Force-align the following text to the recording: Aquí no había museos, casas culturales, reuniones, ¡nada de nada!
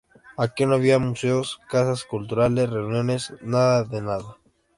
Aquí 0.35 0.65
no 0.65 0.73
había 0.73 0.97
museos, 0.97 1.59
casas 1.69 2.05
culturales, 2.05 2.71
reuniones, 2.71 3.33
¡nada 3.43 3.83
de 3.83 4.01
nada! 4.01 4.37